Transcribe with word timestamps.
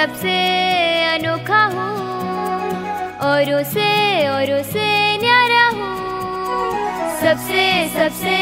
सबसे 0.00 0.34
अनोखा 1.04 1.58
हूँ, 1.72 1.88
औरों 3.22 3.62
से 3.62 3.88
औरों 4.28 4.62
से 4.62 4.84
न्यारा 5.18 5.64
हूँ। 5.68 7.18
सबसे 7.20 7.64
सबसे 7.88 8.36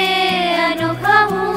अनोखा 0.66 1.18
हूँ, 1.30 1.48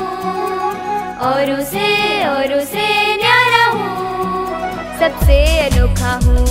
औरों 1.28 1.62
से 1.66 1.86
औरों 2.28 2.64
से 2.66 2.88
न्यारा 3.18 3.64
हूँ। 3.68 4.98
सबसे 5.00 5.38
अनोखा 5.60 6.14
हूँ, 6.26 6.48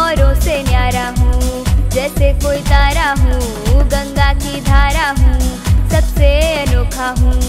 औरों 0.00 0.34
से 0.40 0.62
न्यारा 0.62 1.06
हूँ। 1.18 1.64
जैसे 1.90 2.32
कोई 2.40 2.62
तारा 2.72 3.10
हूँ, 3.20 3.84
गंगा 3.90 4.32
की 4.40 4.60
धारा 4.62 5.08
हूँ। 5.20 5.38
सबसे 5.90 6.34
अनोखा 6.62 7.14
हूँ, 7.20 7.40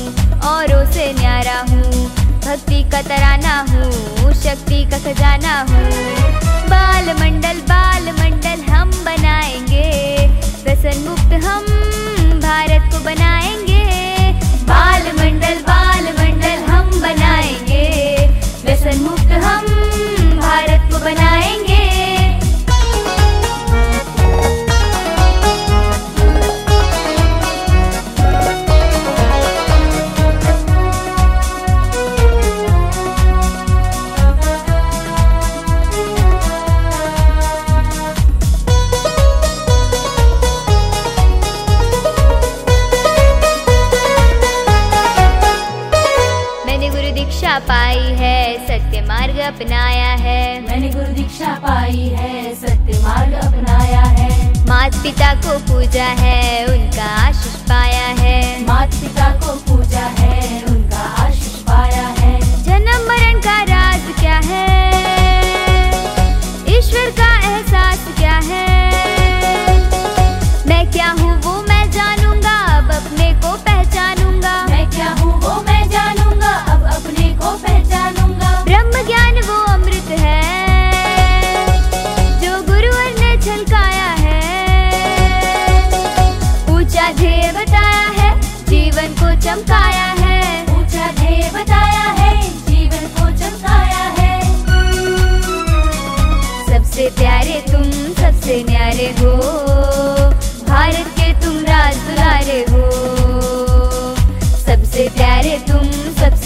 औरों 0.51 0.85
से 0.91 1.11
न्यारा 1.13 1.59
हूँ। 1.71 2.26
भक्ति 2.47 2.83
का 2.91 3.01
तराना 3.03 3.55
हूँ 3.69 4.33
शक्ति 4.41 4.83
का 4.91 4.97
खजाना 5.03 5.55
हूँ। 5.69 6.66
दीक्षा 47.57 47.73
पाई 47.73 48.13
है 48.17 48.67
सत्य 48.67 49.01
मार्ग 49.01 49.37
अपनाया 49.41 50.09
है। 50.15 50.61
मैंने 50.61 50.89
गुरु 50.89 51.13
दीक्षा 51.13 51.53
पाई 51.63 52.05
है 52.13 52.53
सत्य 52.55 52.99
मार्ग 53.03 53.33
अपनाया 53.33 54.01
है। 54.01 54.29
माता 54.69 55.01
पिता 55.03 55.33
को 55.41 55.57
पूजा 55.65 56.05
है 56.21 56.65
उनका 56.65 57.05
आशीष 57.25 57.55
पाया 57.65 57.86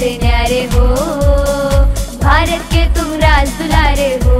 सबसे 0.01 0.17
न्यारे 0.17 0.61
हो। 0.73 0.85
भारत 2.21 2.61
के 2.73 2.85
तुम 2.93 3.09
राज 3.21 3.49
दुलारे 3.57 4.07
हो। 4.23 4.37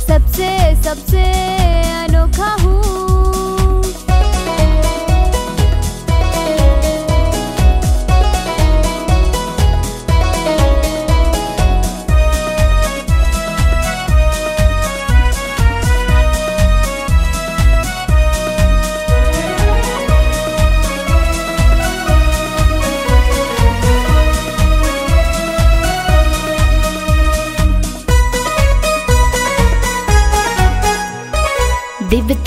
सबसे 0.00 0.48
सबसे 0.84 1.22
अनोखा 1.92 2.50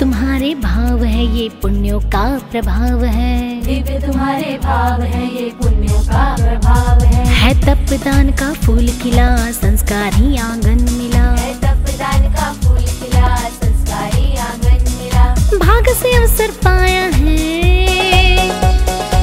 तुम्हारे 0.00 0.54
भाव 0.54 1.02
है 1.04 1.24
ये 1.36 1.48
पुण्यों 1.62 1.98
का 2.10 2.22
प्रभाव 2.50 3.04
है। 3.04 3.60
दिव्य 3.62 3.98
तुम्हारे 4.00 4.56
भाव 4.58 5.02
है 5.02 5.26
ये 5.34 5.48
पुण्यों 5.62 6.00
का 6.02 6.24
प्रभाव 6.36 7.02
है। 7.04 7.26
है 7.26 7.52
तप 7.60 7.92
दान 8.04 8.30
का 8.32 8.52
फूल 8.64 8.88
खिला 9.02 9.36
संस्कार 9.52 10.14
ही 10.14 10.36
आँगन 10.38 10.82
मिला। 10.92 11.24
है 11.32 11.54
तप 11.60 11.90
दान 11.98 12.32
का 12.34 12.52
फूल 12.52 12.82
खिला 12.82 13.36
संस्कार 13.48 14.14
ही 14.14 14.36
आँगन 14.38 14.84
मिला। 14.90 15.34
भाग 15.58 15.94
से 15.94 16.14
अवसर 16.16 16.50
पाया 16.64 17.04
है 17.14 17.40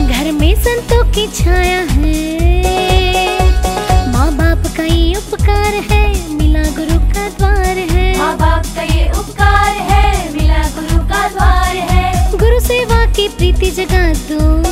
घर 0.08 0.32
में 0.32 0.54
संतों 0.58 1.04
की 1.12 1.28
छाया 1.36 1.82
है। 1.92 2.39
जगा 13.78 14.02
दो 14.30 14.69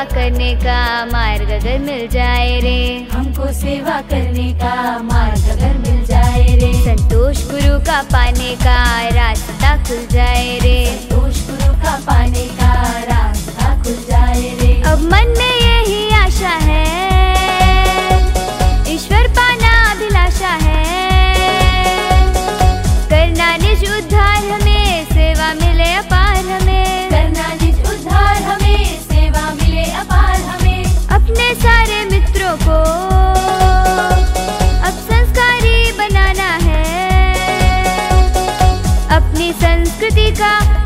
सेवा 0.00 0.14
करने 0.14 0.54
का 0.56 1.04
मार्ग 1.06 1.50
अगर 1.52 1.78
मिल 1.78 2.06
जाए 2.08 2.60
रे। 2.60 3.06
हमको 3.12 3.52
सेवा 3.52 4.00
करने 4.10 4.52
का 4.52 4.98
मार्ग 5.02 5.48
अगर 5.50 5.76
मिल 5.78 6.04
जाए 6.06 6.56
रे। 6.56 6.72
संतोष 6.84 7.44
गुरु 7.50 7.78
का 7.84 8.00
पाने 8.12 8.54
का 8.64 8.78
रास्ता 9.08 9.76
खुल 9.84 10.06
जाए 10.12 10.58
रे। 10.62 10.78
संतोष 10.86 11.42
गुरु 11.48 11.72
का 11.82 11.96
पाने 12.06 12.46
का 12.60 12.72
रास्ता 13.10 13.74
खुल 13.82 14.04
जाए 14.10 14.48
रे। 14.60 14.72
अब 14.82 15.02
मन 15.12 15.34
में 15.38 15.69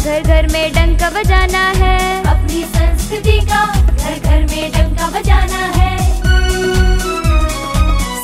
घर 0.04 0.20
घर 0.20 0.46
में 0.52 0.72
डंका 0.72 1.08
बजाना 1.10 1.60
है। 1.76 2.22
अपनी 2.22 2.62
संस्कृति 2.64 3.38
का 3.40 3.64
घर 3.90 4.18
घर 4.18 4.42
में 4.50 4.72
डंका 4.72 5.06
बजाना 5.10 5.60
है। 5.76 5.96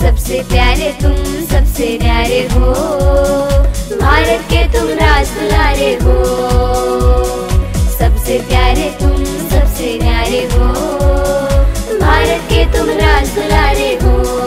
सबसे 0.00 0.42
प्यारे 0.42 0.90
तुम 1.02 1.14
सबसे 1.46 1.98
न्यारे 2.02 2.40
हो। 2.52 2.74
भारत 3.96 4.44
के 4.52 4.62
तुम 4.72 4.88
राज 4.88 5.28
दुलारे 5.28 5.92
हो। 6.02 6.16
सबसे 7.98 8.38
प्यारे 8.38 8.90
तुम 9.00 9.24
सबसे 9.24 9.98
न्यारे 10.02 10.44
हो। 10.52 10.68
भारत 11.96 12.46
के 12.52 12.64
तुम 12.72 12.90
राज 12.90 13.28
दुलारे 13.28 13.98
हो। 14.02 14.39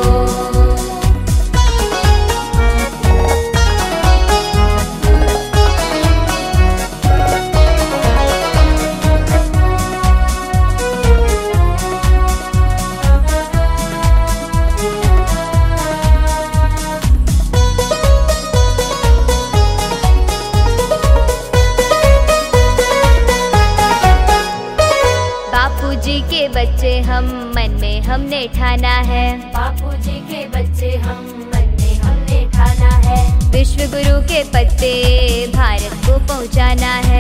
हमने 28.34 28.48
ठाना 28.48 28.94
है। 29.08 29.26
बापू 29.54 29.92
जी 30.04 30.20
के 30.30 30.40
बच्चे 30.50 30.90
हम 30.98 31.52
बनने 31.54 31.94
हमने 31.96 32.40
ठाना 32.52 32.90
है। 33.06 33.20
विश्व 33.52 33.84
गुरु 33.92 34.22
के 34.24 34.44
पत्ते 34.50 34.94
भारत 35.56 35.94
को 36.06 36.18
पहुंचाना 36.28 36.94
है। 37.08 37.13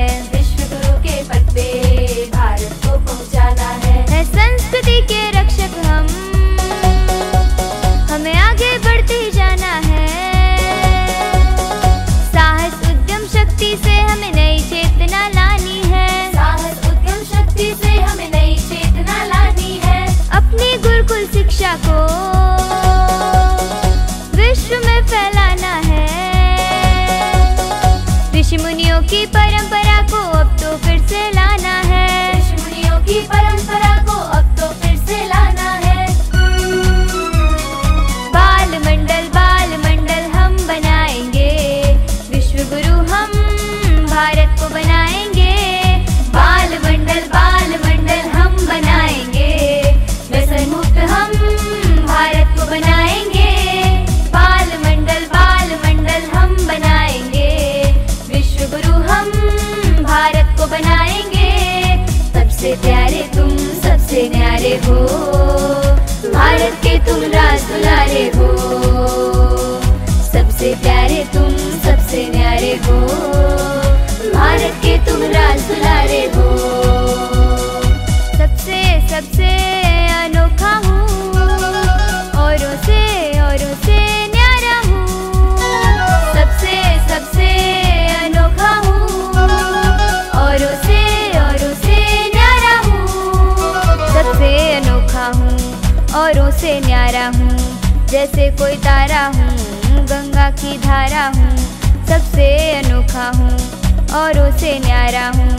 न्यारे 64.63 64.75
हो 64.86 66.31
भारत 66.33 66.75
के 66.83 66.98
तुम 67.06 67.24
राज 67.31 67.63
दुलारे 67.69 68.24
हो। 68.36 68.48
सबसे 70.31 70.74
प्यारे 70.83 71.24
तुम, 71.33 71.50
सबसे 71.86 72.19
न्यारे 72.36 72.71
हो 72.86 73.00
भारत 74.36 74.80
के 74.86 74.98
तुम 75.06 75.21
राज 75.36 75.62
दुलारे 75.68 76.02
जैसे 98.13 98.50
कोई 98.57 98.75
तारा 98.77 99.21
हूँ, 99.36 100.01
गंगा 100.07 100.50
की 100.57 100.77
धारा 100.77 101.24
हूँ, 101.36 101.56
सबसे 102.10 102.45
अनोखा 102.71 103.25
हूँ, 103.38 103.54
और 104.19 104.39
उसे 104.39 104.77
न्यारा 104.80 105.25
हूँ। 105.36 105.56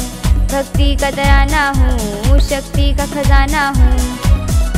भक्ति 0.53 0.95
का 1.01 1.11
तराना 1.11 1.67
हूँ, 1.79 2.39
शक्ति 2.41 2.93
का 2.99 3.07
खजाना 3.15 3.67
हूँ। 3.79 3.97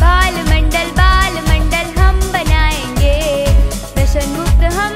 बाल 0.01 0.35
मंडल 0.49 0.91
बाल 1.01 1.35
मंडल 1.49 1.93
हम 2.01 2.21
बनाएँगे 2.33 3.15
दशन 3.99 4.29
मुक्त 4.31 4.65
हम 4.75 4.95